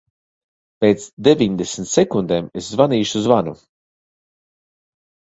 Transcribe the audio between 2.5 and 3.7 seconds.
es zvanīšu zvanu.